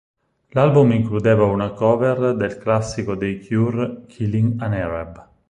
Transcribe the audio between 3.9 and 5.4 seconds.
"Killing an Arab".